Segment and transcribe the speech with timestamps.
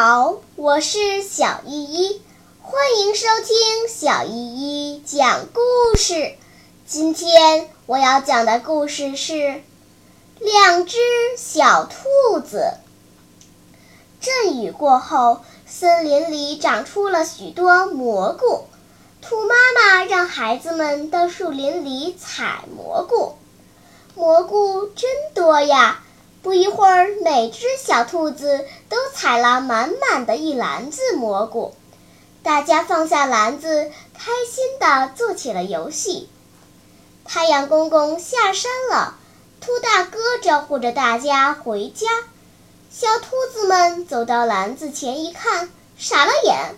[0.00, 2.22] 好我是小依依，
[2.62, 6.36] 欢迎收听小依依讲故事。
[6.86, 9.60] 今天我要讲的故事是
[10.38, 10.98] 两只
[11.36, 12.74] 小兔子。
[14.20, 18.66] 阵雨过后，森林里长出了许多蘑菇。
[19.20, 23.34] 兔妈妈让孩子们到树林里采蘑菇，
[24.14, 26.04] 蘑菇真多呀！
[26.42, 31.74] 不一会儿，每只小兔子都采了满满的一篮子蘑菇。
[32.42, 36.28] 大家放下篮子，开心地做起了游戏。
[37.24, 39.16] 太阳公公下山了，
[39.60, 42.06] 兔大哥招呼着大家回家。
[42.90, 45.68] 小兔子们走到篮子前一看，
[45.98, 46.76] 傻了眼。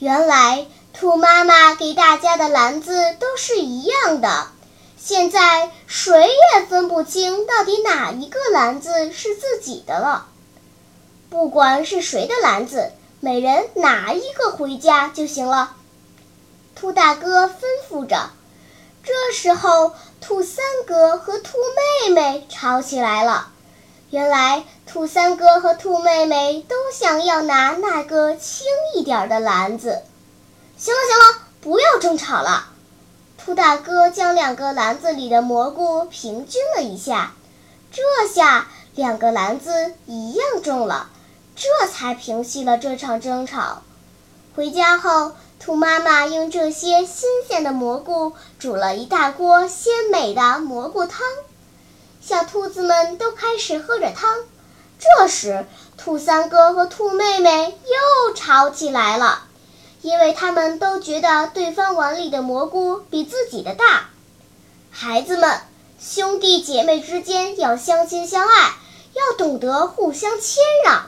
[0.00, 4.48] 原来，兔妈妈给大家的篮子都是一样的。
[5.06, 10.28] 现在谁也分不清到底哪一个篮子是自己的了。
[11.28, 15.76] 不管是谁的篮子，每人拿一个回家就行了。
[16.74, 17.52] 兔大哥吩
[17.86, 18.30] 咐着。
[19.02, 21.58] 这时候，兔三哥和兔
[22.06, 23.50] 妹妹吵起来了。
[24.08, 30.00] 原来，兔三哥和兔妹妹都想要拿那个轻一点的篮子。
[30.78, 32.70] 行了，行了，不要争吵了。
[33.36, 37.34] 兔大哥将两个篮子里的蘑菇平均了一下，
[37.92, 41.10] 这下两个篮子一样重了，
[41.54, 43.82] 这才平息了这场争吵。
[44.56, 51.20] 回家后，兔妈妈用这些新鲜的蘑菇煮了一大锅鲜美的蘑菇汤，
[52.22, 54.38] 小兔子们都开始喝着汤。
[54.98, 55.66] 这时，
[55.98, 59.42] 兔三哥和兔妹妹又吵起来了。
[60.04, 64.10] 因为他们都觉得对方碗里的蘑菇比自己的大。
[64.90, 65.62] 孩子们，
[65.98, 68.74] 兄弟姐妹之间要相亲相爱，
[69.14, 71.06] 要懂得互相谦让。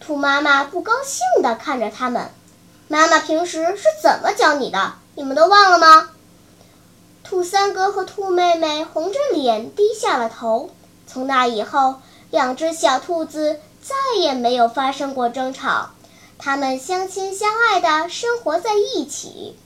[0.00, 2.32] 兔妈妈不高兴地看着他们
[2.88, 4.94] ：“妈妈平时是怎么教你的？
[5.14, 6.10] 你们都忘了吗？”
[7.22, 10.70] 兔三哥和兔妹妹红着脸低下了头。
[11.06, 12.00] 从那以后，
[12.32, 15.90] 两只小兔子再也没有发生过争吵。
[16.44, 19.56] 他们相亲相爱的生活在一起。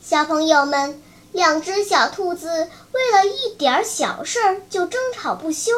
[0.00, 4.38] 小朋友们，两只小兔子为了一点小事
[4.70, 5.72] 就争吵不休，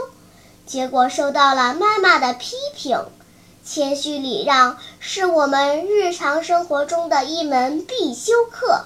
[0.66, 3.06] 结果受到了妈妈的批评。
[3.64, 8.84] 谦虚礼让是我们日常生活中的一门必修课，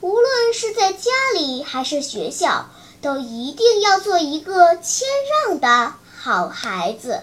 [0.00, 2.70] 无论是在家里还是学校，
[3.00, 5.06] 都一定要做一个谦
[5.46, 7.22] 让的好孩子。